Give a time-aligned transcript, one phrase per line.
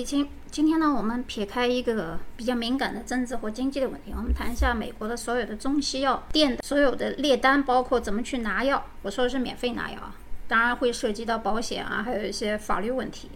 [0.00, 0.26] 我是易清。
[0.50, 8.82] 今天呢，我们撇开一个比较敏感的政治或经济的问题，我们谈一下美国的所有的中西药店的所有的列单，包括怎么去拿药。
[9.02, 10.14] 我说的是免费拿药啊，
[10.48, 13.30] 当然会涉及到保险啊，还有一些法律问题。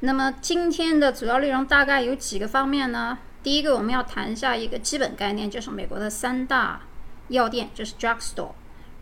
[0.00, 3.18] 那么今天的主要内容大概有几个方面呢？
[3.42, 6.80] 第一个，我们要谈一下一个基本概念，就是美国的三大
[7.28, 8.52] 药店，就是 drugstore。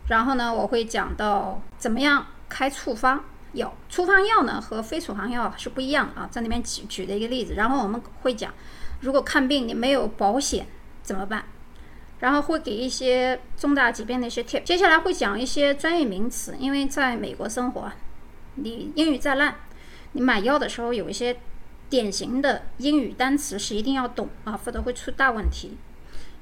[0.09, 3.23] 然后呢，我会讲到怎么样开处方。
[3.55, 8.53] 药处方药呢和非处方药是不一样啊，在那边举举的一个例子，然后我们会讲，
[9.01, 10.67] 如果看病你没有保险
[11.01, 11.45] 怎么办，
[12.19, 17.91] 然后会给一些重大疾病的一些 tip，接下来会讲一些专业名词，因为在美国生活，
[18.55, 19.55] 你英语再烂，
[20.11, 21.37] 你买药的时候有一些
[21.89, 25.77] 典型的英语单词是一定要懂啊，否则会出大问题。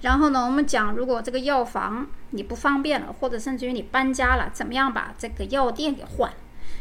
[0.01, 6.31] 然后呢，我们讲如果这个药房你不方便了，或者甚至于你搬家了，怎么样把这个药店给换？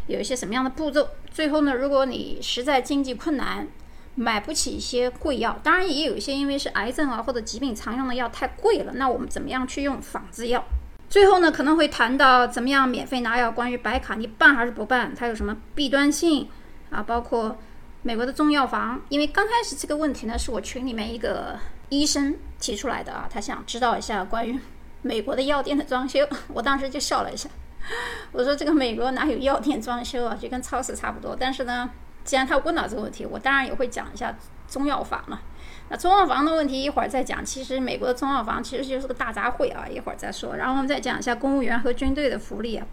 [0.07, 1.09] 有一些什么样的步骤？
[1.31, 3.67] 最后呢，如果你实在经济困难，
[4.15, 10.63] 买不起一些贵药，当然也有一些因为是癌症啊或者疾病常用的药太贵了，那我们怎么样去用仿制药？
[11.09, 16.49] 最后呢，可能会谈到怎么样免费拿药，关于白卡你办还是不办，它有什么弊端性
[16.91, 17.03] 啊？
[17.03, 17.57] 包括
[18.03, 21.59] 美国的中药房，因为刚开始这个问题呢，是我群里面一个
[21.89, 24.59] 医生提出来的啊，他想知道一下关于
[25.01, 27.49] 美国的药店的装修，我当时就笑了一下。
[28.33, 31.37] 我说这个美国哪有药店装修啊，就跟超市差不多。
[31.39, 31.91] 但是呢，
[32.25, 34.35] 既然他问到这个问题，我当然也会讲一下
[34.69, 35.41] 中药房嘛。
[35.89, 37.45] 那中药房的问题一会儿再讲。
[37.45, 40.57] 其实美国的中药房其实就是个大杂烩啊，一会儿再说。
[40.57, 42.87] 然后我们再讲一下公务员和军队的福利啊。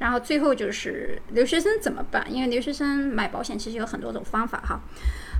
[0.00, 2.26] 然后最后就是留学生怎么办？
[2.28, 4.80] 因为留学生买保险其实有很多种方法哈。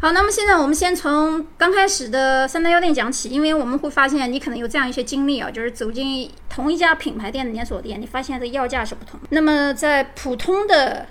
[0.02, 9.18] 好，那么现在我们先从刚开始的三大药店讲起，因为我们会发现你可能有这样一些经历啊，就是走进同一家品牌店的连锁店，你发现这药价是不同。
[9.30, 11.06] 那么在普通的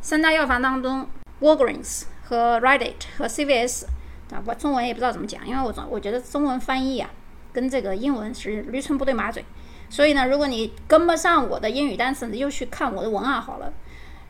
[0.00, 1.06] 三大药房当中
[1.42, 3.84] ，Walgreens 和 Rite Aid 和 CVS
[4.32, 7.10] 啊，我中文也不知道怎么讲，因为我总我觉得中文翻译啊
[7.52, 9.44] 跟这个英文是驴唇不对马嘴。
[9.88, 13.72] 所以呢，如果你跟不上我的英语单词，你就去看我的文案好了。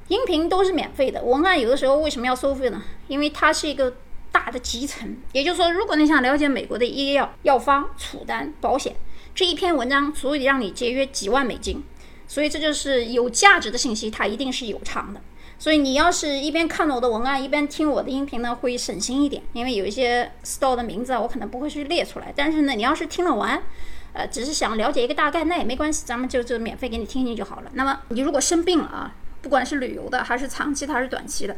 [0.09, 2.83] 音频都是免费的，文案有的时候为什么要收费呢？
[3.09, 3.95] 因为它是一个
[4.31, 5.17] 大的集成。
[5.33, 8.95] 也就是说，如果你想了解美国的医药药方、储单、保险，
[9.35, 11.83] 这一篇文章足以让你节约几万美金。
[12.29, 15.21] 所以这就是有价值的信息，它一定是有偿的。
[15.59, 19.43] 所以你要是一边看了我的文案，一边听我的音频呢，会省心一点。
[19.55, 22.31] 因为有一些 store 的名字啊，我可能不会去列出来。
[22.37, 23.63] 但是呢，你要是听了完。
[24.15, 27.71] 呃，只是想了解一个大概，那也没关系，咱们就就免费给你听听就好了。
[27.75, 31.57] 那么你如果生病了啊，不管是旅游的还是长期的还是短期的，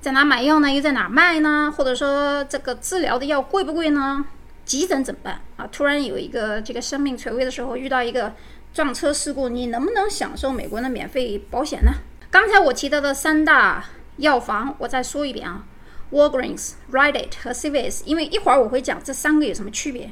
[0.00, 0.70] 在哪买药呢？
[0.70, 1.72] 又在哪卖呢？
[1.74, 4.26] 或者说这个治疗的药贵不贵呢？
[4.64, 5.66] 急诊怎么办啊？
[5.72, 8.32] 突然有一个这个生命垂危的时候，遇到一个
[8.74, 11.92] 撞车事故，你能不能享受美国的免费保险呢？
[12.30, 13.84] 刚才我提到的三大
[14.16, 15.64] 药房，我再说一遍啊
[16.10, 20.10] ，Walgreens、Rite Aid 和 CVS，因为一会儿我会讲这三个有什么区别。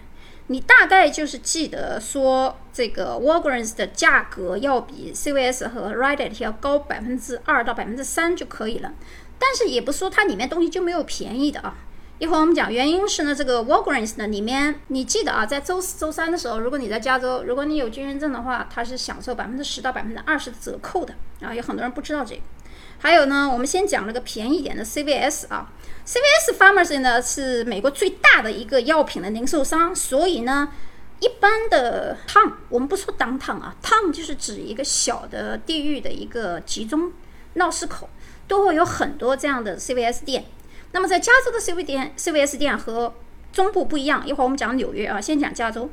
[0.51, 8.93] 你大概就是记得说，这个 Walgreens 的价格要比 CVS 和 Rite Aid 要高百分之二到百分之三就可以了，
[9.39, 11.77] 但是也不说它里面东西就没有便宜的啊。
[12.19, 21.55] 一会儿我们讲原因是呢，这个 Walgreens 呢里面，你记得啊，在周四周三的时候，如果你在加州，如果你有军人证的话，它是享受百分之十到百分之二十的折扣的啊。
[21.55, 22.43] 有很多人不知道这个。
[23.03, 25.73] 还有呢，我们先讲那个便宜点的 CVS 啊
[26.07, 30.71] ，CVS Pharmacy 呢是美国最大的一个药品的零售商，所以呢，
[31.21, 37.11] 一般的 town 我们不说 downtown 啊，town 就是指一个小的地域的一个集中
[37.55, 38.11] 闹市口，
[38.47, 40.45] 都会有很多这样的 CVS 店。
[40.93, 43.15] 那么在加州的 CVS 店，CVS 店和
[43.51, 45.89] 中部不一样，一会儿我们讲纽约啊，先讲加州。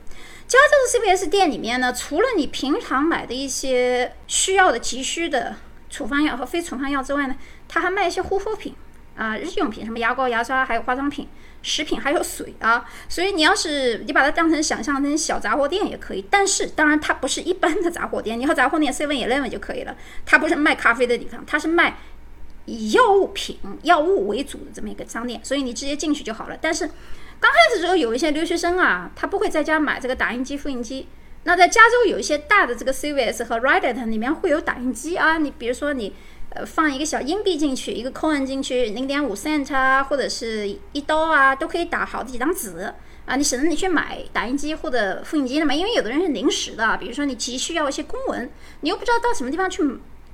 [0.46, 5.56] 加州的 CVS 店里面呢，除了你平常买的一些需要的急需的。
[5.98, 7.36] 处方药和非处方药之外呢，
[7.68, 8.76] 他还卖一些护肤品
[9.16, 11.28] 啊、日用品，什么牙膏、牙刷，还有化妆品、
[11.64, 12.86] 食品，还有水啊。
[13.10, 19.96] 所以你要是你把它当成想象成小杂货店也可以，但是当然它不是一般的杂货店，你和杂货店 Seven Eleven 就可以了。
[20.24, 21.98] 它不是卖咖啡的地方，它是卖
[22.66, 26.56] 以药物品、药物为主的这么一个商店，所以你直接进去就好了。
[26.62, 26.86] 但是
[27.40, 31.08] 刚开始时候，有一些留学生啊，他不会在家买这个打印机、复印机。
[31.48, 36.14] 那在加州有一些大的这个 CVS 和 Rite Aid 里面会有打印机啊，你比如说你
[36.50, 42.94] 呃放一个小硬币进去，一个 coin 进去，零点五 cent 啊，或者是一刀啊，都可以打好几张纸
[43.26, 48.52] 啊，你省得你去买打印机或者复印机了嘛，因为有的人是临时的，比如说你急需要一些公文，
[48.82, 49.82] 你又不知道到什么地方去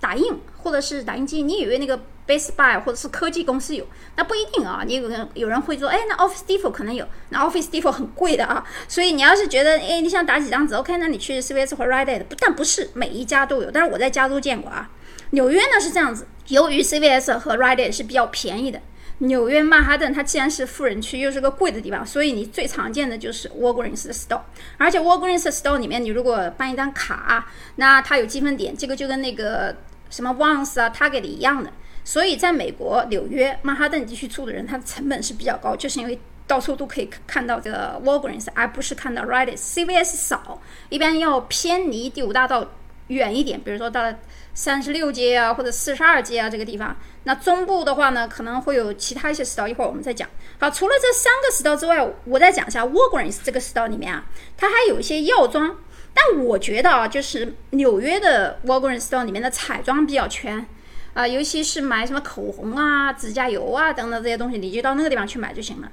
[0.03, 0.25] 打印，
[0.61, 1.97] 或者是打印机，你以为那个。
[2.25, 3.85] Best Buy 或者是科技公司有，
[4.15, 4.81] 那不一定啊。
[4.87, 8.65] 你有人有人会说，哎，那 Office Depot 可能有，那 Office Depot 很贵的啊。
[8.87, 14.89] 所以你要是觉得，哎，你想打几张纸，OK，那你去 CVS 或 Rite Aid，不但不是每一家都有，但是我在加州见过啊。
[15.31, 18.79] 纽约呢是这样子，由于 CVS 和 Rite Aid 是比较便宜的，
[19.17, 24.39] 纽约曼哈顿它既然是富人区，又是个贵的地方，所以你最常见的就是 Walgreens Store，。
[24.77, 29.75] 而且 Walgreens store 里面，你如果办一张卡，那它有积分点，这个就跟那个
[30.13, 31.71] 什么 Once 啊、Target 一样的。
[32.03, 42.65] 所以在美国纽约曼哈顿地区住的人，他的成本是比较高，就是因为到处都可以看到这个 Walgreens，而不是看到 Rite，CVS 少，一般要偏离第五大道
[43.07, 44.17] 远一点，比如说到了。
[44.55, 46.95] 三十六街啊，或者四十二街啊，这个地方。
[47.23, 50.29] 那中部的话呢，可能会有其他一些食道一会儿我们再讲。
[50.59, 54.23] 好，除了这三个食道之外，我再讲一下 Walgreens 这个食道里面啊，
[54.55, 55.75] 它还有一些药妆。
[56.13, 60.65] 但我觉得啊，就是纽约的 Walgreens store 里面的彩妆比较全
[61.13, 65.91] 啊，尤其是买什么口红啊、指甲油啊等等这些东西，你就到那个地方去买就行了。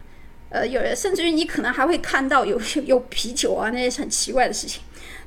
[0.50, 4.82] 呃，有甚至于你可能还会看到有有 有啤酒啊，那些很奇怪的事情。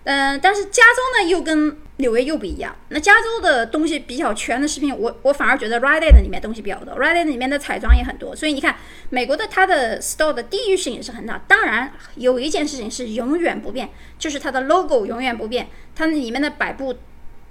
[0.06, 2.76] 嗯，但是加州呢又跟纽约又不一样。
[2.90, 8.36] 那加州的东西比较全的食品，我我反而觉得 Rite Aid 里面东西比较多，Rite Aid 里面的彩妆也很多。
[8.36, 8.76] 所以你看，
[9.10, 11.42] 美国的它的 store 的地域性也是很大。
[11.48, 13.90] 当然，有一件事情是永远不变，
[14.20, 16.94] 就是它的 logo 永远不变，它里面的摆布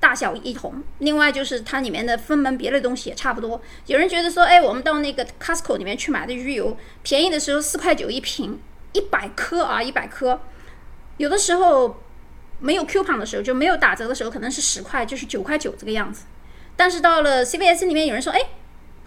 [0.03, 0.83] 大小一同。
[0.99, 3.63] 另外就是它里面的分门别类东西也差不多。
[3.87, 8.59] 有人觉得说，哎，我们到那个 Costco 里面去买的鱼油，便宜的时候四块九一瓶，
[8.93, 10.41] 一百颗啊，一百颗，
[11.19, 12.03] 有的时候。
[12.65, 16.27] 没有 coupon 的时候，就没有打折的时候，可能是十块，就是九块九这个样子。
[16.77, 18.39] 但是到了 CVS 里面，有人说，哎，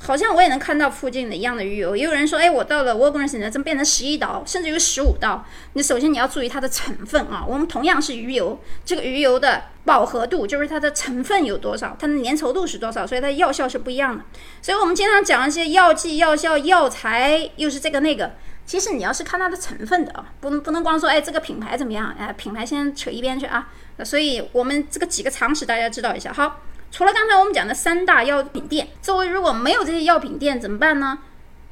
[0.06, 1.96] 好像我也能看到附近的一样的鱼油。
[1.96, 5.44] 也有人说，哎，我到了 Walgreens 呢，怎么变成十一刀，甚至于十五刀？
[5.74, 7.44] 你首先你要注意它的成分啊。
[7.48, 14.24] 我们同样是鱼油，这个鱼油的饱和度就是它的成分有多少，它的粘稠度是多少，所以它药效是不一样的。
[14.62, 18.34] 所以我们经常讲一些药剂、药效、药材，又是这个那个。
[18.66, 23.72] 其实你要是看它的成分的啊，不能不能光说哎这个品牌怎么样哎，品牌先扯一边去啊。
[24.04, 26.34] 所以我们这个几个常识大家知道一下。
[26.34, 26.62] 好，
[26.96, 31.20] 除了刚才我们讲的三大药品店，周围如果没有这些药品店怎么办呢？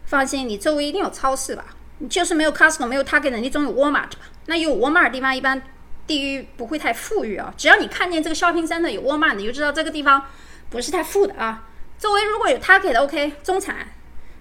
[0.03, 1.63] 放心，你周围一定有超市吧？
[1.99, 4.17] 你就是没有 Costco，没有 Target，你总有 Walmart 吧？
[4.47, 5.61] 那有 Walmart 的地方一般
[6.05, 7.53] 地域不会太富裕啊。
[7.55, 10.25] 只要你看见这个 shopping center 有 Walmart，你就知道这个地方
[10.69, 11.69] 不是太富的啊。
[11.97, 13.77] 周围如果有 Target OK，中产。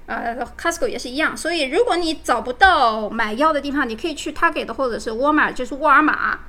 [0.07, 6.41] 呃，Costco 也是一样，所以如果你找不到买药的地方，你可以去 Target 或者是沃尔玛，就是沃尔玛。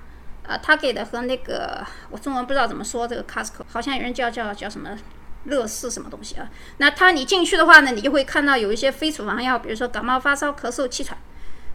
[0.45, 4.97] 呃，Target 和那个我中文不知道怎么说这个 Costco，好像有人叫叫叫什么
[5.45, 6.49] 乐视什么东西啊？
[6.77, 11.17] 那它你进去的话呢，你就会看到有一些非处方药，比如说感冒、发烧、咳嗽、气喘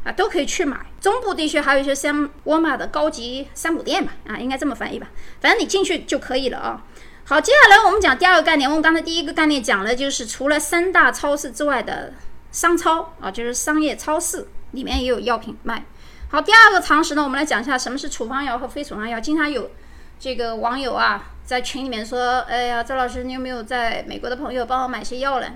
[0.04, 0.86] 啊，都可以去买。
[1.00, 5.08] 中部地区还有一些像沃尔玛的高级山姆店吧，啊，应该这么翻译吧？
[5.40, 6.84] 反正你进去就可以了啊。
[7.24, 8.68] 好，接下来我们讲第二个概念。
[8.68, 12.14] 我们刚才第一个概念讲的就是除了三大超市之外的
[12.52, 15.84] 商超啊，就是商业超市里面也有药品卖。
[16.30, 19.18] 好，第二个常识呢，我们来讲一下什么是处方药和非处方药。
[19.18, 19.70] 经常有
[20.20, 25.46] 这个网友啊在群里面说：“哎呀，周老师，你有没有在美国的朋友帮我买些药呢？”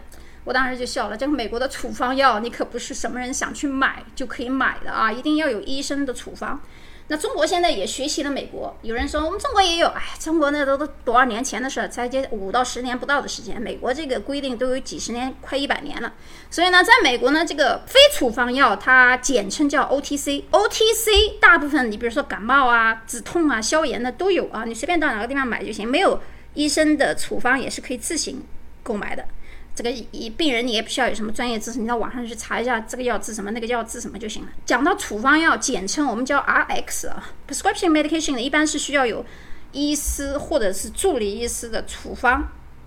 [0.44, 6.58] 我当时就笑了，这个美国的处方药你可不是什么人想去买就可以买的啊，一定要有医生的处方。
[7.08, 16.14] 那中国现在也学习了美国，有人说我们中国也有，哎，中国那都都多少年前的事儿，才接五到十年不到的时间，美国这个规定都有几十年，快一百年了。
[16.50, 26.20] 所以呢，在美国呢，这个非处方药它简称叫 OTC，OTC 大部分你比如说感冒啊、止痛啊、消炎的都有啊，你随便到哪个地方买就行，没有
[26.54, 28.42] 医生的处方也是可以自行
[28.82, 29.26] 购买的。
[29.74, 34.48] 这个以病人你也不需要有什么专业知识，你到网上去查一下这个药治什么，那个药治什么就行了。
[34.66, 39.24] 讲到处方药，简称我们叫 RX 啊，prescription medication 一般是需要有
[39.72, 42.44] 医师或者是助理医师的处方，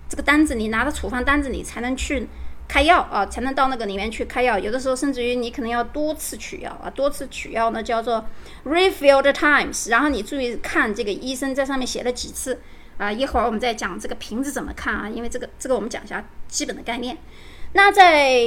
[0.08, 2.28] 这个单子你拿着处方单子你才能去
[2.68, 4.56] 开药啊，才能到那个里面去开药。
[4.56, 8.24] 有的时候甚至于你可能要多次取药啊，多次取药呢叫做
[8.64, 12.60] refill the times，然后你注意看这个医生在上面写了几次。
[12.98, 15.08] 啊，一会儿我们再讲这个瓶子怎么看啊？
[15.08, 17.16] 因为这个这个我们讲一下基本的概念。
[17.72, 18.40] 那在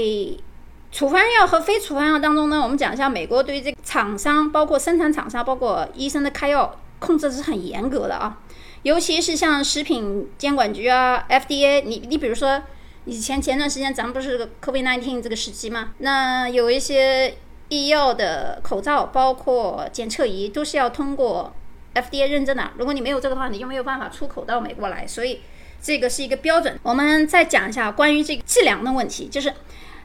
[0.92, 8.40] 处方药和非处方药当中呢，我们讲一下美国对于这个厂商，包括生产厂商，包括医生的开药控制是很严格的啊。
[8.82, 12.64] 尤其是像食品监管局啊，FDA，你你比如说
[13.06, 17.36] 以前前段时间咱们不是 COVID-19 这个时期嘛，那有一些
[17.68, 21.54] 医药的口罩，包括检测仪，都是要通过。
[21.94, 25.42] FDA 认证的，如果你没有这个的话，你就没有办法出口到美国来，所以
[25.82, 26.80] 这个是一个标准。
[26.84, 29.54] 我们再讲一下关于这个计量的问题，就是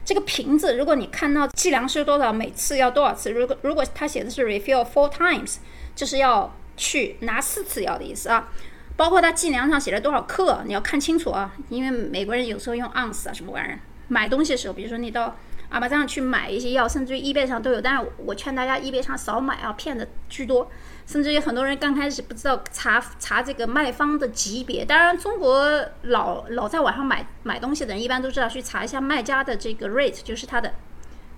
[0.03, 3.31] 这个瓶子，如果你看到计量是多少，每次要多少次？
[3.31, 5.57] 如果如果它写的是 refill four times，
[5.95, 8.51] 就是要去拿四次药的意思啊。
[8.97, 13.79] 包括它计量上写了多少克，你要看清楚啊，因为美国人有时候用 ounce 啊什么玩意儿。
[14.07, 15.35] 买东西的时候，比如说你到
[15.67, 17.81] 啊，马上去买一些药，甚至于 eBay 上都有。
[17.81, 20.71] 但是我劝大家 eBay 上少买啊，骗子居多。
[21.05, 24.83] 甚至于很多人刚开始不知道查查这个卖方的级别。
[24.83, 30.73] 当然，中国老老在网上买买东西的人一般都知道去查一下卖家的这个 rate，就是他的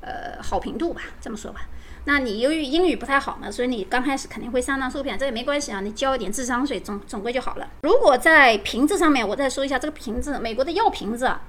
[0.02, 1.62] 呃好评度吧，这么说吧。
[2.06, 7.68] 那你由于英语不太好嘛，所以你刚开始肯定会上当受骗，这也没关系啊，你交一点智商税总总归就好了。
[7.82, 11.42] 如果在瓶子上面，我再说一下这个瓶子，美国的药瓶子啊，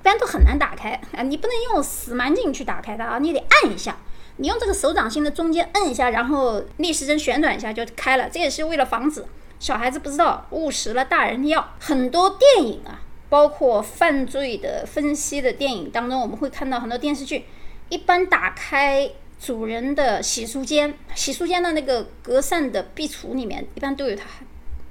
[0.00, 3.94] 一般都很难打开啊， 你不能用死蛮劲去打开它啊，你得按一下，
[4.36, 8.28] 你用这个手掌心的中间摁一下，然后逆时针旋转一下就开了。
[8.30, 9.24] 这也是为了防止
[9.58, 11.74] 小孩子不知道误食了大人的药。
[11.80, 17.44] 很多电影啊，包括犯罪的分析的电影当中，我们会看到很多电视剧，
[17.88, 19.10] 一般打开。
[19.38, 24.24] 主人的洗漱间，洗漱间的那个隔扇的壁橱里面，一般都有他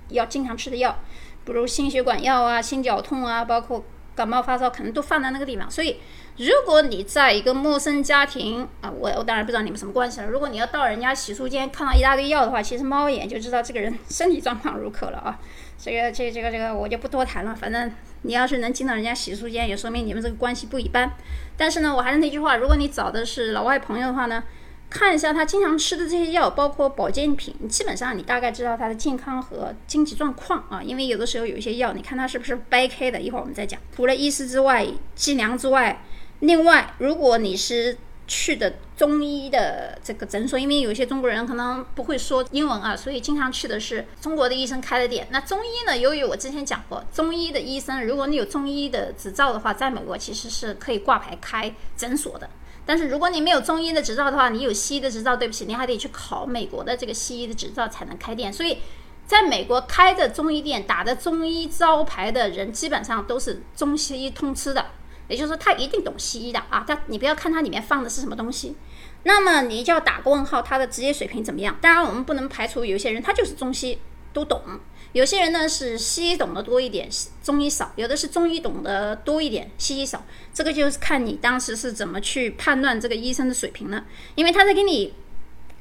[0.10, 0.96] 要经常吃的药，
[1.44, 3.84] 比如心血管药啊、心绞痛啊，包括
[4.14, 5.70] 感冒发烧，可能都放在那个地方。
[5.70, 5.98] 所以，
[6.38, 10.28] 如果你在一个陌生家庭啊，我我当然不知道你们什么关系了。
[10.28, 15.40] 如果你要到人家洗漱间看到一大堆药的话，其实猫眼就知道这个人身体状况如何了啊。
[15.78, 17.56] 这个这个这个这个我就不多谈了。
[17.56, 17.90] 反正
[18.24, 21.10] 你要是能进到人家洗漱间，也说明你们这个关系不一般。
[21.56, 24.44] 但是呢，我还是那句话，如果你找的是老外朋友的话呢，
[24.90, 30.84] 看一下他经常吃的这些药，包括保健品，基本上你大概知道他的健康和经济状况啊。
[30.84, 33.80] 因为有的时候有一些药，你看他是不是掰开的，一会儿我们再讲。
[33.96, 36.02] 除了医师之外，计量之外，
[36.40, 37.98] 另外如果你是。
[38.28, 45.28] 去的中医的这个诊所，因为有些中国人可能不会说英文啊，所以经常去的是中国的医生开的店。
[45.30, 45.96] 那中医呢？
[45.96, 52.50] 由于我之前讲过，中医的医生，如果你有中医的执照的话，在美国其实是可以挂牌开诊所的。
[52.84, 58.52] 但是如果你没有中医的执照的话，你有西医的执照，对不起，你还得去考美国的这个西医的执照才能开店。
[58.52, 58.80] 所以，
[59.28, 64.84] 在美国开的中医店、打的中医招牌的人，基本上都是中西医通吃的。
[65.28, 66.84] 也就是说，他一定懂西医的啊！
[66.88, 68.76] 他你不要看他里面放的是什么东西，
[69.24, 71.78] 那么你就要打个问号，他的职业水平怎么样？
[71.82, 73.98] 当然，我们不能排除有些人他就是中西
[74.34, 74.62] 都懂，
[75.14, 77.10] 有些人呢是西医懂得多一点，
[77.42, 80.24] 中医少；有的是中医懂得多一点，西医少。
[80.54, 84.06] 这个就是看你当时是怎么去判断这个医生的水平了。
[84.36, 85.14] 因为他在给你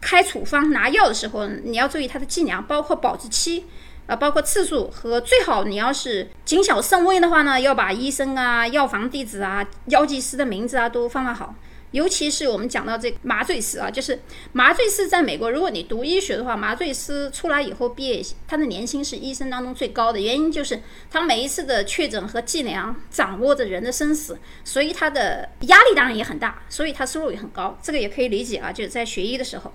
[0.00, 3.66] 开处方拿药的时候，你要注意他的剂量，包括保质期。
[4.06, 11.54] 啊，包括次数和最好，你要是谨小慎微的话呢，要把医生啊、药房地址啊、药剂师的名字啊都放放好。
[11.92, 14.20] 尤其是我们讲到这麻醉师啊，就是
[14.50, 20.18] 麻醉师在美国，如果你读医学的话，麻醉师出来以后毕业，他的年薪是医生当中最高的。
[20.18, 27.78] 原因就是他每一次的确诊和计量掌握着人的生死，所以他的压力当然也很大，所以他收入也很高。
[27.80, 29.72] 这个也可以理解啊，就是在学医的时候。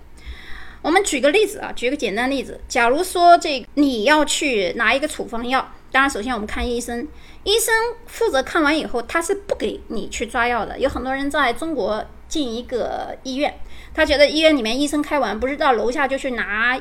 [0.82, 2.60] 我们举个例子啊，举个简单例子。
[2.68, 7.06] 假如说这你要去拿一个处方药，当然首先我们看医生，
[7.44, 7.74] 医生
[8.06, 10.78] 负责看完以后，他是不给你去抓药的。
[10.78, 13.54] 有很多人在中国进一个医院，
[13.92, 16.80] 他觉得医院里面医生开完，不是到楼下就去拿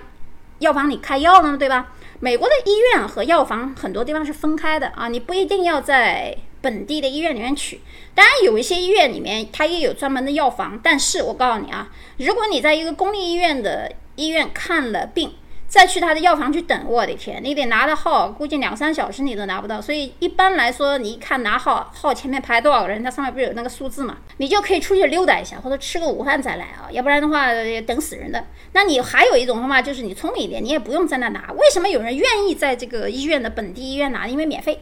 [0.59, 1.57] 药房里开药了吗？
[1.57, 1.93] 对吧？
[2.21, 6.37] 美国的医院和药房很多地方是分开的啊，你不一定要在。
[6.61, 7.81] 本地的医院里面取，
[8.13, 15.33] 当然有一些医院里面它也有专门的药房，但是我告诉你啊，如果你在一个公立医院的医院看了病，
[15.67, 19.79] 再去他的药房去等，我的天，你得拿到号，估计两三小时你都拿不到。
[19.79, 27.49] 所以一般来说，你一看拿号，号前面排多少个人，它上面不是有那个数字嘛，你就可以出去溜达一下，或者吃个午饭再来啊，要不然的话
[27.85, 28.43] 等死人的。
[28.73, 31.51] 那你还有一种方法，就是你聪明一点，你也不用在那拿。
[31.53, 34.27] 为什么有人愿意在这个医院的本地医院拿？
[34.27, 34.81] 因为免费。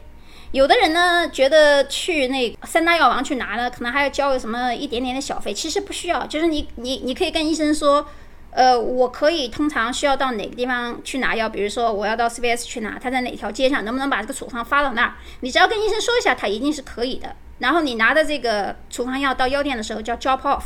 [0.52, 5.54] 有的人呢，觉得去那三大药房去拿呢，可能还要交个什么一点点的小费。
[5.54, 8.08] 其实不需要，就是你你你可以跟医生说，
[8.52, 15.16] 呃，我可以通常需要到哪个地方去拿药，比如说我要到 CVS 去拿，他在哪条街上，能不能把这个处方发到那儿？
[15.42, 17.36] 你只要跟医生说一下，他一定是可以的。
[17.60, 20.64] 然后你拿的这个处方药到药店的时候叫 drop off，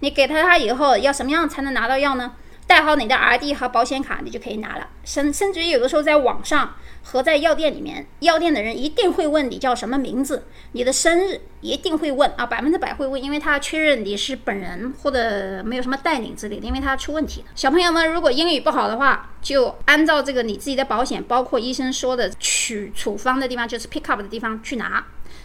[0.00, 2.32] 你给他他以后要什么样才能拿到药呢？
[2.68, 4.86] 带好你的 RD 和保险卡，你就可以拿了。
[5.02, 17.46] 甚甚至于有的时候在网上和在药店里面，药店的人一定会问你叫什么名字，你的生日一定会问啊，百分之百会问，因为他确认你是本人或者没有什么带领之类的，因为他出问题了。
[17.54, 25.02] 小朋友们如果英语不好的话，就按照这个你自己的保险，包括医生说的取处方的地方，就是 pick up 的地方去拿。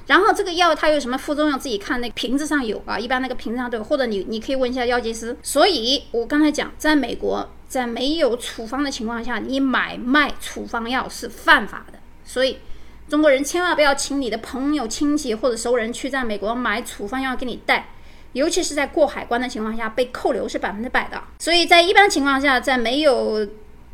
[0.08, 5.36] 然后这个药它有什么副作用，自己看那个瓶子上有啊，一般那个瓶子上都有，或者你你可以问一下药剂师。
[5.42, 12.00] 所以我刚才讲，在美国，在没有处方的情况下，你买卖处方药是犯法的。
[12.26, 12.60] 所以
[13.08, 17.90] 中国人千万不要请你的朋友、亲戚或者熟人去在美国买处方药给你带，
[18.34, 21.22] 尤其是在过海关的情况下，被扣留是百分之百的。
[21.40, 23.48] 所以在一般情况下，在没有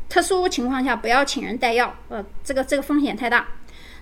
[0.08, 3.46] 特殊情况下，不要请人带药，呃，这个这个风险太大。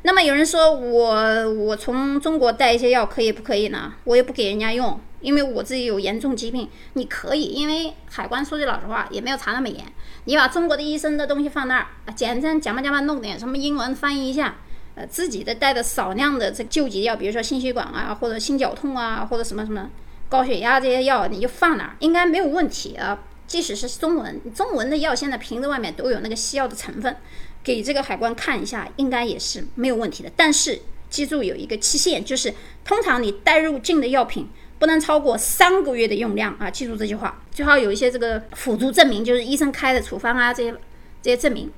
[0.02, 3.93] 那么有人说我我从中国带一些药可以不可以呢？
[4.05, 9.85] 我也不给人家用，因为我自己有严重疾病，你可以，因为海关说句老实话也没有查那么严，
[10.25, 14.57] 你把中国的医生的东西放那儿，简单讲吧讲吧，弄点什么英文翻译一下，
[14.95, 19.90] 呃，自己的带的少量的这救急药，比如说心血管啊，或者心绞痛啊，或者什么什么
[20.28, 23.19] 高血压这些药，你就放那儿，应该没有问题啊。
[23.49, 27.17] 即使是中文，中文的药现在瓶子外面都有那个西药的成分，
[27.64, 30.31] 给这个海关看一下，应该也是没有问题的。
[30.37, 34.49] 但是记住有一个期限，就是通常你带入境的药品。
[34.81, 36.71] 不能超过三个月的用量啊！
[36.71, 40.73] 记住这句话，最好有一些这个辅助证明，就是医生开的处方啊，这些
[41.21, 41.69] 这些证明。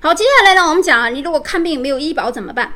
[0.00, 2.72] 好，接下来呢，我们讲啊，你如果看病没有医保怎么办？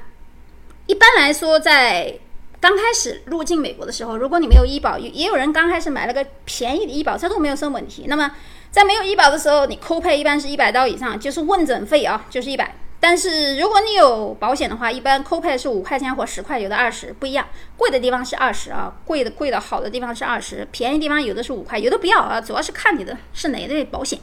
[0.87, 2.17] 一般来说，在
[2.62, 8.04] 刚开始入境美国的时候，如果你没有医保，也有人刚开始买了个便宜的医保，这都没有什么问题。
[8.07, 8.31] 那么
[8.71, 12.76] 在没有医保的时候，你扣配一般是一百刀以上，就是问诊费啊，就是一百。
[13.00, 17.49] 但是如果你有保险的话，一般扣配是五块钱或十块，有的二十，不一样。
[17.76, 24.21] 贵的地方是二十啊，贵的贵的好的地方是二十，便宜地方有的是五块，有的不要啊，主要是看你的是哪类保险。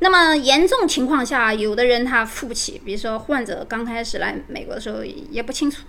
[0.00, 5.84] 那么严重情况下，有的人他付不起，比如说患者刚开始来美国的时候也不清楚，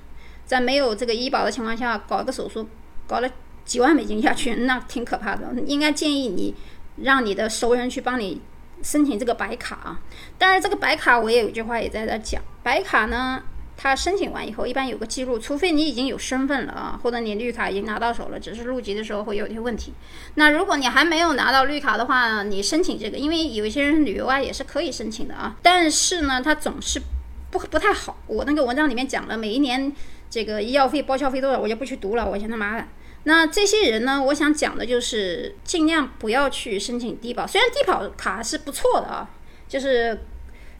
[0.46, 2.68] 在没有这个医保的情况下搞个手术，
[3.08, 3.30] 搞了
[3.66, 5.54] 几万美金下去，那挺可怕的。
[5.66, 6.54] 应该建议你
[6.98, 8.42] 让你的熟人去帮你。
[8.84, 10.00] 申请这个白卡啊，
[10.38, 13.42] 当然这个白卡我也有句话也在这讲，白卡呢，
[13.78, 19.94] 它申请完以后一般有个记录，除非你已经有身份了啊，或者你绿卡已经拿到手了，只是入籍的时候会有些问题。
[20.36, 27.02] 那如果你还没有拿到绿卡的话，你申请这个，因为有一些人旅游啊也是可以申请的啊，但是呢，它总是
[27.50, 28.18] 不不太好。
[28.28, 29.92] 我那个文章里面讲了，每一年
[30.36, 32.90] 这个医药费报销费多少，我就不去读了，我嫌他麻烦。
[33.24, 34.22] 那这些人呢？
[34.22, 37.48] 我想讲的就是尽量不要去申请低保。
[37.48, 39.30] 虽然低保卡是不错的啊，
[39.70, 40.20] 就是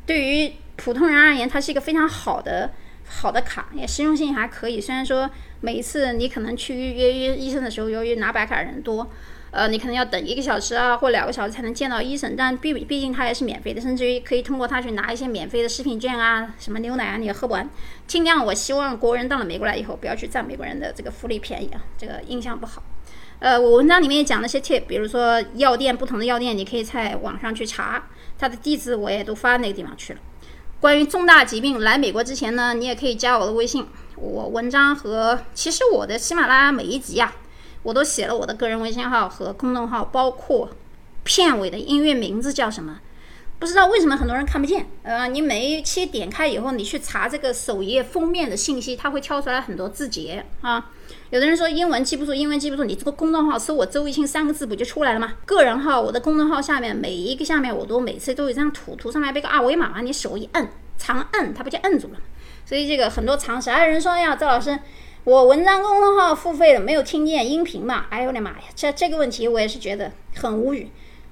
[0.06, 2.70] 对于普通人而言，它是一个非常好的
[3.08, 4.82] 好的卡，也实用性还可以。
[4.82, 5.30] 虽然说
[5.62, 9.10] 每一次你可能去预约医生的时候，由于拿白卡人多。
[9.56, 17.70] 呃，你可能要等一个小时啊，或两个小时才能见到医生，但毕毕竟它也是免费的，甚至于可以通过它去拿一些免费的食品券啊，什么牛奶啊，你也喝不完。
[18.06, 22.84] 尽量，我希望国人到了美国来以后，不要去占美国人的这个福利便宜啊，这个印象不好。
[23.40, 30.20] 呃，我文章里面也讲了些 tip，比如说药店，不同的药店你可以在网上去查，它的地址我也都发那个地方去了。
[30.82, 37.34] 关于重大疾病来美国之前呢，你也可以加我的微信，我文章和其实我的喜马拉雅每一集啊。
[37.86, 40.72] 我都写了我的个人微信号和公众号，包括
[41.24, 43.00] 片尾的音乐名字叫什么？
[43.60, 44.88] 不知道为什么很多人看不见。
[45.04, 50.90] 呃，你每一期点开以后，你去查这个首页封面的信息，它会跳出来很多字节啊。
[51.30, 55.36] 有的人说英文记不住，英文记不住，你这个公众号搜我周一清三个字不就出来了吗？
[55.46, 60.68] 个人号，我的公众号下面每一个下面我都每次都有一张图，图上面背个二维码嘛，你手一摁，
[60.98, 62.20] 长摁它不就摁住了？
[62.66, 63.70] 所以这个很多常识。
[63.70, 64.80] 还有人说呀，赵老师。
[65.26, 68.06] 我文章公众号付费了，没有听见音频嘛？
[68.12, 68.58] 哎呦我的妈呀！
[68.76, 70.88] 这这个问题我也是觉得很无语。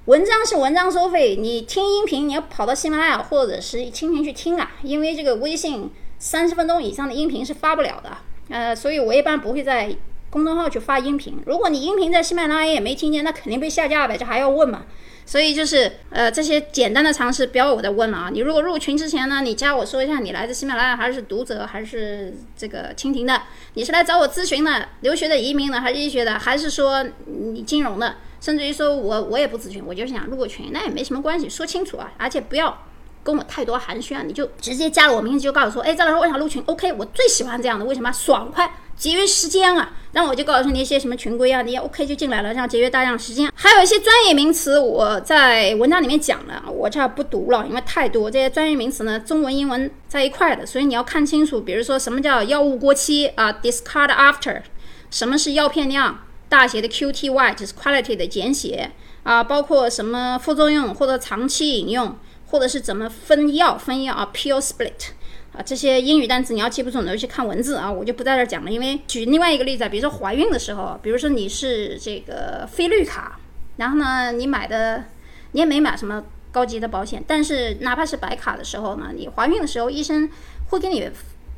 [0.06, 8.18] 文章是文章收费，你听音频你要跑到喜马拉雅或者是蜻蜓去听啊，因为这个微信三十分钟以上的音频是发不了的。
[8.48, 9.94] 呃，所以我一般不会在
[10.28, 11.40] 公众号去发音频。
[11.46, 14.86] 如果你音频在喜马拉雅也没听见，那肯定被下架呗，这还要问嘛？
[15.26, 18.30] 所以就是，呃，这些简单的常识不要我再问了啊！
[18.30, 23.42] 你如果入群之前呢，你加我说一下，你来自喜马拉雅还是读者还是这个蜻蜓的？
[23.72, 28.16] 你是来找我咨询的，留学的、移民的还是医学的，还是说你金融的？
[28.40, 32.12] 甚至于说我我也不咨询，我就是想入个群，那也没什么关系，说清楚啊！
[32.18, 32.76] 而且不要
[33.22, 38.12] 跟我太多寒暄啊，你就直接加了我名字就告诉说，哎，张老师我想入群，OK，我最喜欢这样的，为什么？
[38.12, 38.70] 爽快。
[38.96, 43.50] 节约时间啊，那我就告诉你一些什么群规啊，你 OK 就进来了，这样节约大量时间。
[43.54, 51.60] 还有一些专业名词，我在文章里面讲了，我这儿不读了，因为太多这些专业名词呢，中文、英文在一块的，所以你要看清楚。
[51.60, 54.62] 比如说什么叫药物过期啊，discard after，
[55.10, 58.92] 什么是药片量，大写的 QTY 就是 quality 的简写
[59.24, 65.10] 啊，包括什么副作用或者长期饮用，或者是怎么分药分药啊，pill split。
[65.56, 68.70] 啊，这些英语单词你要记不住，你就去看文字啊，我就不在这讲了。
[68.70, 73.38] 因为举另外一个例子，比如说怀孕的时候，比如说你是这个非绿卡，
[73.76, 75.04] 然后呢，你买的
[75.52, 80.28] 你也没买什么高级的保险，但是哪怕是白卡的时候呢，你怀孕的时候，医生
[80.70, 81.08] 会给你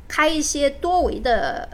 [0.07, 1.67] 开一些多维的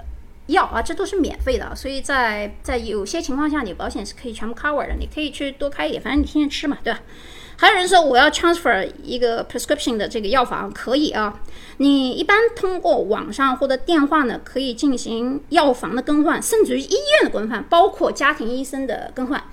[0.48, 1.76] 药啊，这都是免费的。
[1.76, 7.02] 所以在在有些情况下，你保险是可以全部 cover 的，你可以去多开一点，反正你天天吃嘛，对吧？
[7.56, 11.42] 还有人说我要 transfer 一个 prescription 的这个药房，可以啊。
[11.78, 19.44] 你一般通过网上或者电话呢，可以进行药房的更换，甚至于医院的更换，包括家庭医生的更换。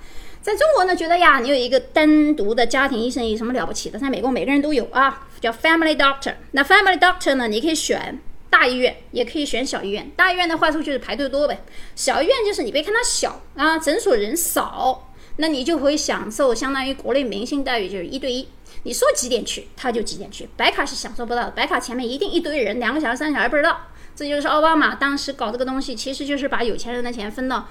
[0.41, 3.99] 在中国呢，觉得呀，你有一个单独的家庭医生有什么了不起的？
[3.99, 6.33] 在美国，每个人都有啊，叫 family doctor。
[6.51, 10.11] 那 family doctor 呢，你可以选大医院，也可以选小医院。
[10.15, 11.63] 大医院的坏处就是排队多呗，
[11.95, 15.10] 小医院就是你别看它小啊，诊所人少，
[15.41, 18.47] 那你就会享受相当于国内明星待遇，就是一对一。
[18.83, 20.47] 你说几点去，他就几点去。
[20.55, 23.75] 白卡是享受不到的，白卡前面一定一堆人，两个小时、三个小时不知道。
[24.15, 27.67] 这就是奥巴马当时搞这个东西，其实就是把有钱人的钱分到，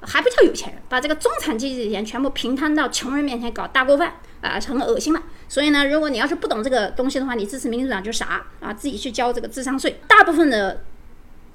[0.00, 5.22] 还不叫有钱人，把这个中产阶级的钱全部平摊到穷人面前搞大锅饭啊，很恶心了。
[5.48, 10.00] 所以呢，如果你要是不懂这个东西的话，你支持民主党就傻啊，自己去交这个智商税。
[10.08, 10.82] 大部分的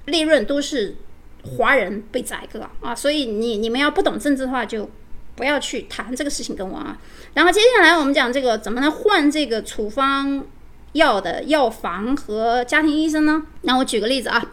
[0.06, 0.96] 利润都是
[1.44, 4.90] 华人被宰割啊，所以你你们要不懂政治的话就。
[5.38, 6.98] 不要去谈这个事情跟我啊，
[7.36, 10.44] 然后接下来我们讲这个怎么来换这个处方
[10.94, 13.44] 药的药房和家庭医生呢？
[13.62, 14.44] 那我举个例子啊，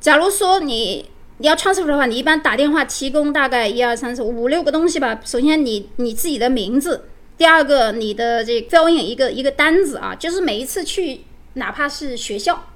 [0.00, 1.08] 假如说你
[1.38, 5.20] 你要穿衣服的话，你一般打电话提供大概一二三四五六个东西吧。
[5.24, 7.04] 首先你你自己的名字，
[7.38, 11.20] 第二个你的这 fill in 一个一个单子啊，就是每一次去
[11.52, 12.66] 哪怕是学校、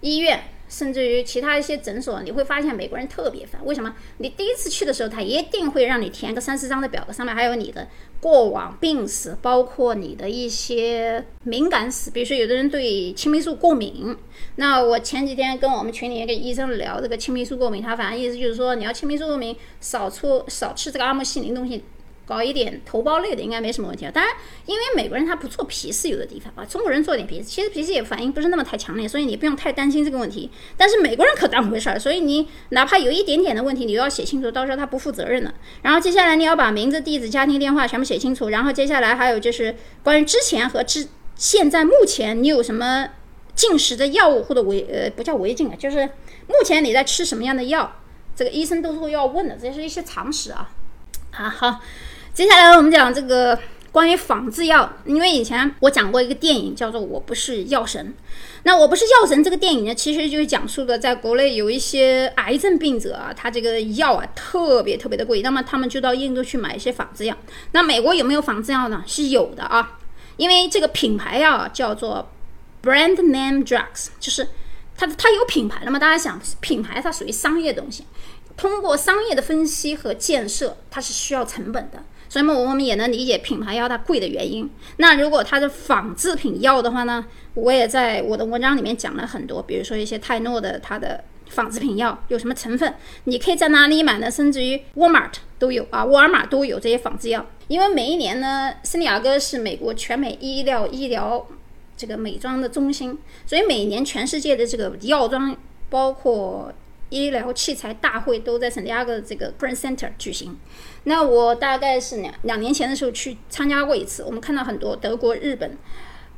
[0.00, 0.42] 医院。
[0.74, 3.64] 甚至于其他一些诊所，你会发现美国人特别烦。
[3.64, 3.94] 为什么？
[4.18, 7.86] 你第一次去的时候，他一定会让你填个三四张的表格，上面还有你的
[8.20, 12.10] 过往病史，包括你的一些敏感史。
[12.10, 14.16] 比如说，有的人对青霉素过敏。
[14.56, 21.84] 那我前几天跟我们群里一个医生聊这个青霉素过敏，他反正意思就是说，你要青霉素过敏，少出少吃这个阿莫西林东西。
[22.26, 24.10] 搞一点头孢类的应该没什么问题啊。
[24.12, 24.34] 当然，
[24.66, 30.50] 因为美国人他不做皮试，有的地方啊，中国人做点皮试，其实皮试也反应不是那么太强烈，所以你不用太担心这个问题。
[30.76, 35.52] 但是美国人可当回事儿，所以你哪怕有一点点的问题，你都要写清楚，到时候他不负责任的。
[35.82, 38.48] 然后接下来你要把名字、地址、家庭电话全部写清楚。
[38.48, 41.06] 然后接下来还有就是关于之前和之
[41.36, 43.08] 现在目前你有什么
[43.54, 46.06] 进食的药物或者违呃不叫违禁啊，就是
[46.46, 48.00] 目前你在吃什么样的药，
[48.34, 50.70] 这个医生都是会要问的，这是一些常识啊。
[51.32, 51.80] 啊好。
[52.34, 53.56] 接下来我们讲这个
[53.92, 58.04] 关于仿制药，因为以前我讲过一个电影叫做《我不是药神》，
[58.64, 67.38] 那《我不是药神》这个电影呢，其实就是讲述的在国内有一些癌症病者啊，他这个药啊特别特别的贵，那么他们就到印度去买一些仿制药。
[67.70, 69.04] 那美国有没有仿制药呢？
[69.06, 70.00] 是有的啊，
[70.36, 72.28] 因为这个品牌药叫做
[72.82, 74.48] brand name drugs，就是
[74.96, 76.00] 它它有品牌了嘛？
[76.00, 78.04] 大家想，品牌它属于商业东西，
[78.56, 82.02] 通过商业的分析和建设，它是需要成本的。
[82.34, 84.68] 所以嘛，我们也能理解品牌药它贵的原因。
[84.96, 87.24] 那如果它是仿制品药的话呢？
[87.54, 92.92] 我也在我的文章里面讲了很多，比如说一些泰诺的它的仿制品药有什么成分，
[93.22, 94.28] 你可以在哪里买呢？
[94.28, 97.46] 甚至于沃尔玛都有啊，沃尔玛都有这些仿制药。
[97.68, 101.46] 因为每一年呢，圣地亚哥是美国全美医疗医疗
[101.96, 103.16] 这个美妆的中心，
[103.46, 105.56] 所以每年全世界的这个药妆
[105.88, 106.72] 包括。
[107.10, 110.58] 医疗器材大会都在圣地亚哥这个 Grand Center 举行。
[111.04, 114.24] 那我大概是两两年前的时候去参加过一次。
[114.24, 115.76] 我们看到很多德国、日本，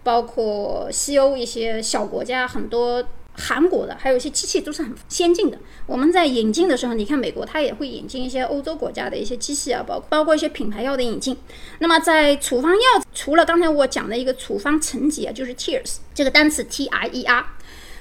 [0.02, 5.59] 包括西欧一些小国家，很多韩国的，还有一些机器都是很先进的。
[5.87, 11.37] 我们在引进的时候，你看美国它也会引进一些欧洲国家的一些机器啊，包括包括一些品牌药的引进。
[11.79, 17.44] 那么在处方药，除了刚才我讲的一个处方层级啊，就是 Tiers 这个单词 T I E R。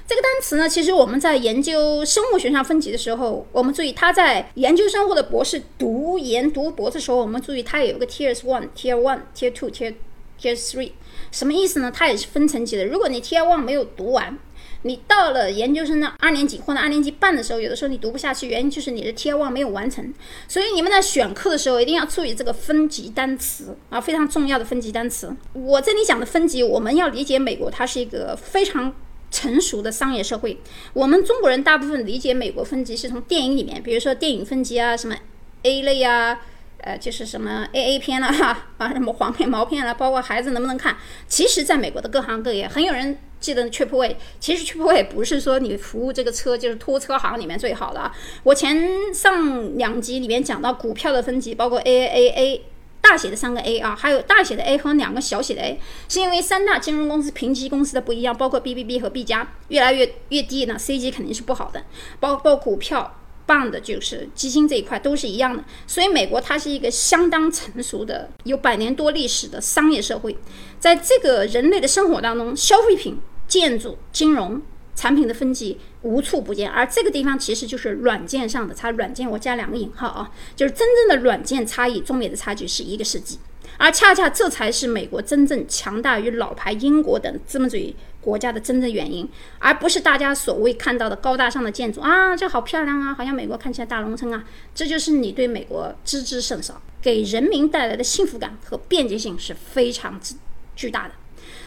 [0.07, 9.95] 这个单词呢，其实我们在研究生物学上分级的时候，我们注意它在研究生或者博士读研读博的时候，我们注意它有个 Tier One、Tier One、Tier Two、Tier
[10.39, 10.91] Tier Three，
[11.31, 11.91] 什么意思呢？
[11.91, 12.85] 它也是分层级的。
[12.85, 14.37] 如果你 Tier One 没有读完，
[14.83, 20.13] 你到了研究生的二年级或者二年级半的时候，有的时候你读不下去，原因就是你的 Tier One 没有完成。
[20.47, 25.35] 所以你们在选课的时候一定要注意这个分级单词啊，非常重要的分级单词。
[25.53, 28.93] 我这里讲的分级，我们要理解美国，它是一个非常。
[29.31, 30.57] 成熟的商业社会，
[30.93, 35.15] 我们中国人大部分理解美国分级是从电影里面，比如说电影分级啊，什么
[35.63, 36.39] A 类啊，
[36.77, 40.95] 呃，就是什么 AA 片了哈， 啊，什么黄片、毛片了，包括孩子能不能看。
[41.27, 48.11] 其实，在美国的各行各业，很有人记得 Triple A，其实 Triple A 不是说你服务这个车就是拖车行里面最好的。
[48.43, 52.61] 我前上两集里面讲到股票的分级，包括 AAA。
[53.07, 61.83] 大写的三个 A 啊，还有大写的 A 和两个小写的 A，是因为三大金融公司评级公司的不一样，包括 BBB 和 B 加越来越越低呢，C 级肯定是不好的。
[62.19, 65.63] 包括股票、棒的，就是基金这一块都是一样的。
[65.85, 70.35] 所以美国它是一个相当成熟的、有百年多历史的商业社会，
[70.79, 74.59] 在这个人类的生活当中，消费品、建筑、金融。
[74.95, 78.89] 产品的分级无处不见，而这个地方其实就是软件上的差。
[78.91, 83.37] 软件我加两个引号啊，就是真正的软件差异，中美的差距是一个世纪。
[83.77, 89.27] 而恰恰这才是美国真正强大于老牌英国等资本主义国家的真正原因，
[89.59, 94.45] 而不是大家所谓看到的高大上的建筑啊，这好漂亮啊，好像美国看起来大农村啊。
[94.73, 100.35] 这就是你对美国知之甚少，给人民带来的幸福感和便捷性是非常之
[100.73, 101.13] 巨大的。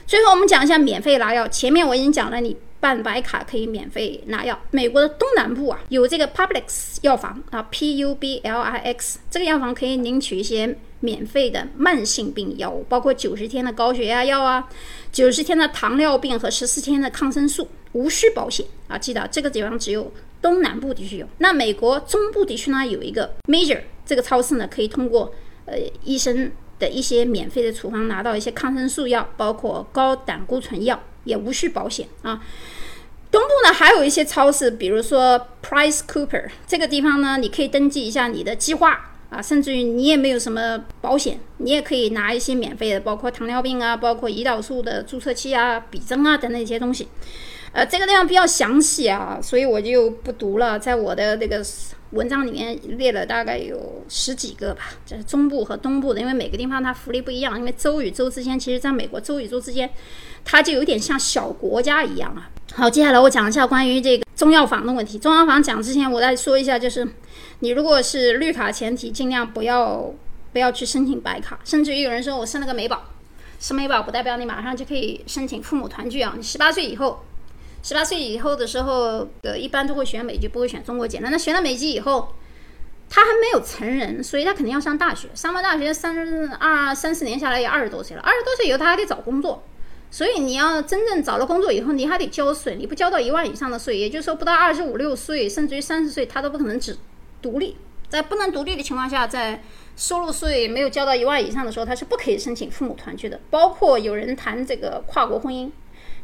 [0.08, 1.46] 最后我们讲一下免费拿药。
[1.48, 4.58] 前面我已经讲了，你办白卡可以免费拿药。
[4.70, 14.66] 美国的东南部啊，有这个 Publix 药房啊，P U B L I X 这个药房可以领取一些免费的慢性病药物，包括九十天的高血压药啊，
[15.12, 18.96] 九十天的糖尿病和十四天的抗生素，无需保险啊。
[18.96, 21.26] 记得这个地方只有东南部地区有。
[21.36, 25.34] 那美国中部地区呢，有一个 Major 这个超市呢，可以通过
[25.66, 26.50] 呃医生。
[26.78, 32.40] 的一些免费的处方拿到一些抗生素药，包括高胆固醇药，也无需保险啊。
[33.30, 47.08] 东部呢还有一些超市，比如说 Price Cooper 这个地方呢，你可以登记一下你的计划啊，甚至于你也没有什么保险，你也可以拿一些免费的，包括糖尿病啊，包括胰岛素的注射器啊、比针啊等等一些东西。
[47.72, 51.64] 呃，这个地方比较详细啊，所以我就不读了，在我的那个。
[52.12, 57.58] 文章里面列了大概有十几个吧，这是中部和东部的，因为每个地方它福利不一样。
[57.58, 59.90] 因为州与州之间，其实在美国州与州之间，
[60.42, 62.48] 它就有点像小国家一样啊。
[62.72, 65.18] 好，接下来我讲一下关于这个中药房的问题。
[65.18, 67.06] 中药房讲之前，我再说一下，就是
[67.58, 70.10] 你如果是绿卡前提，尽量不要
[70.54, 71.60] 不要去申请白卡。
[71.62, 73.04] 甚至于有人说我申了个美宝，
[73.60, 76.32] 申美宝不代表你马上就可以申请父母团聚啊。
[76.34, 77.22] 你十八岁以后。
[77.88, 81.30] 十八岁以后的时候，呃，一般都会选美籍，不会选中国籍那。
[81.30, 82.34] 那选了美籍以后，
[83.08, 85.26] 他还没有成人，所以他肯定要上大学。
[85.32, 88.22] 上完大学，三二三四年下来也二十多岁了。
[88.22, 89.62] 二十多岁以后，他还得找工作，
[90.10, 92.76] 所以你要真正找了工作以后，你还得交税。
[92.76, 96.94] 你不交到一万以上的税，也就是说，不到二十五六岁，甚至于三十岁，他都不可能只
[97.40, 97.74] 独立。
[98.10, 99.62] 在不能独立的情况下，在
[99.96, 103.40] 收入税没有交到一万以上的时候，他是不可以申请父母团聚的。
[103.48, 105.70] 包括有人谈这个跨国婚姻。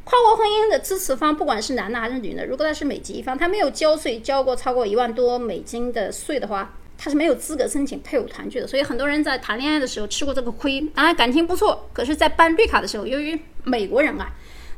[0.05, 8.67] 跨国婚姻的支持方，不管是男的还是女的，如果他是美籍一方，他没有交税交过超过一万多美金的税的话，他是没有资格申请配偶团聚的。
[8.67, 14.31] 所以很多人在谈恋爱的时候吃过这个亏啊，感情不错，可是，在办绿卡的时候，由于美国人啊，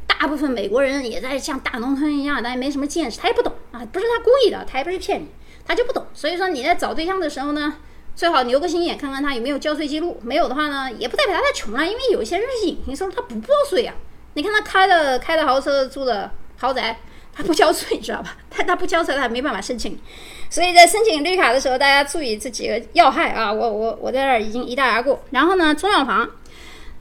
[0.07, 5.27] 大部分美国人也在像大农村一样，他也没什么见识，他也不懂啊，不是他故意的，他也不是骗你，
[5.67, 6.07] 他就不懂。
[6.15, 7.79] 所以说你在找对象的时候呢，
[8.15, 13.97] 最好留个心眼，看看他有没有交税记录，没有的话呢，也不代表他太穷啊，因为有些人是隐形收入，他不报税啊。
[14.37, 16.99] 你看他开的开的豪车，住的豪宅，
[17.33, 18.37] 他不交税，你知道吧？
[18.51, 19.99] 他他不交税，他没办法申请。
[20.51, 23.51] 所以在申请绿卡的时候，大家注意这几个要害啊！
[23.51, 25.25] 我我我在这儿已经一带而过。
[25.31, 26.29] 然后呢，中药房，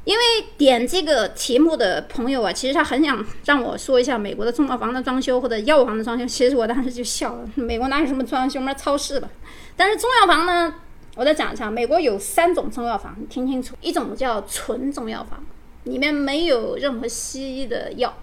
[0.06, 0.24] 因为
[0.58, 6.26] 点这个题目的朋友啊，其实他很想让我说一下美国的中药房的装修或者药房的装修。
[6.26, 8.62] 其实我当时就笑了，美国哪有什么装修？
[8.62, 9.28] 那超市吧。
[9.76, 10.74] 但是中药房呢，
[11.17, 15.43] 我再讲一下，美国有三种中药房，听清楚，一种叫纯中药房。
[15.86, 18.15] 里面没有任何西医的药，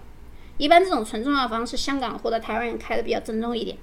[0.57, 3.77] 一般这种纯中药房是香港或者台湾人开的比较正宗一点。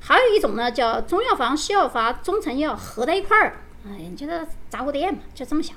[0.00, 5.76] 还有一种呢，叫中药房、西药房、中成药合在一块儿，哎，你觉得杂货店嘛，就这么想。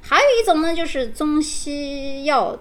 [0.00, 2.58] 还有一种呢，就是中西药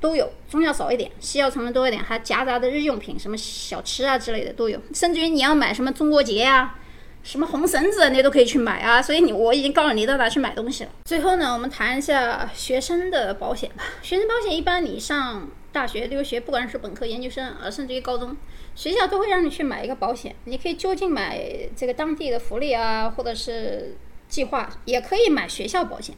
[0.00, 4.80] 都有，中药少一点，西药成分多一点，还夹杂的日用品，什么小吃啊之类的都有。
[4.92, 6.76] 甚至于你要买什么中国结呀。
[7.22, 10.90] 什么红绳子你都可以去买啊，所以你我已经告诉你到哪去买东西了。
[11.04, 13.84] 最后呢，我们谈一下学生的保险吧。
[14.02, 18.36] 学生保险一般你上大学留学，不管是本科、研究生啊，甚至于高中，
[18.74, 20.34] 学校都会让你去买一个保险。
[20.44, 21.38] 你可以就近买
[21.76, 23.96] 这个当地的福利啊，或者是
[24.28, 26.16] 计划，也可以买学校保险。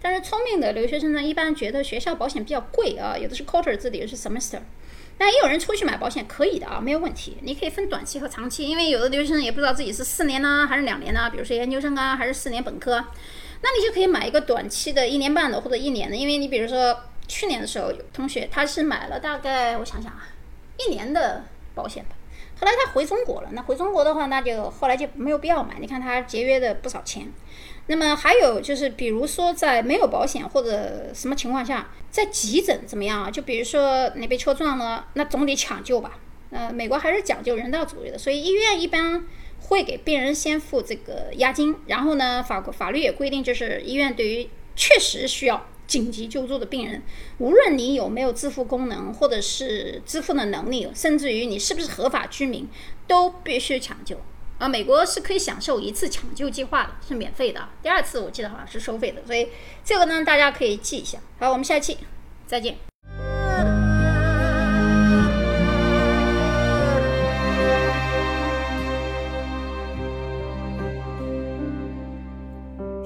[0.00, 4.58] 但是聪明的留学生呢，一般觉得学校保险比较贵啊，有的是 quarter，这里的是 semester。
[5.18, 7.36] 那也有人出去买保险，可以的啊，没有问题。
[7.42, 12.92] 你可以分短期和长期，因为有的留学生也不知道自己是四年呢还是两年呢，比如说研究生啊，还是四年本科，
[13.62, 16.16] 那你就可以买一个短期的，一年半的或者一年的。
[16.16, 20.26] 因为你比如说去年的时候有同学他是买了大概我想想啊，
[20.78, 21.44] 一年的
[21.74, 22.10] 保险吧，
[22.62, 25.78] 后来他回中国了，那回中国的话，那就后来就没有必要买。
[25.80, 27.26] 你看他节约的不少钱。
[27.88, 33.28] 那么还有就是，比如说在没有保险或者什么情况下，在急诊怎么样啊？
[33.28, 36.20] 就比如说你被车撞了，那总得抢救吧？
[36.52, 39.26] 呃，美国还是讲究人道主义的，所以医院一般
[39.62, 47.02] 会给病人先付这个押金，然后呢，法法律也规定，就是医院对于确实需要紧急救助的病人，
[47.36, 52.66] 无论你有没有支付功能或者是支付的能力，甚至于你是不是合法居民，
[53.06, 54.16] 都必须抢救。
[54.56, 57.68] 啊，美国是可以享受一次抢救计划的，是免费的。
[57.82, 59.48] 第二次我记得好像是收费的，所以
[59.84, 61.18] 这个呢大家可以记一下。
[61.38, 61.98] 好，我们下期
[62.46, 62.91] 再见。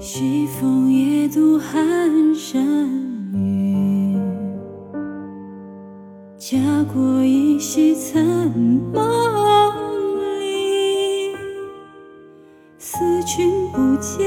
[0.09, 2.63] 西风夜渡寒山
[3.33, 4.17] 雨，
[6.37, 6.57] 家
[6.93, 9.03] 国依稀残梦
[10.39, 11.35] 里。
[12.77, 14.26] 思君不见，